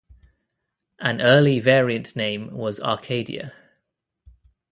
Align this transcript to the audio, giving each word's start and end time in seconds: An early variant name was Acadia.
An 0.97 1.21
early 1.21 1.59
variant 1.59 2.15
name 2.15 2.57
was 2.57 2.79
Acadia. 2.83 3.53